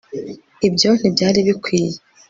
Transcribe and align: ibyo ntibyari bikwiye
ibyo 0.67 0.89
ntibyari 0.99 1.39
bikwiye 1.47 1.97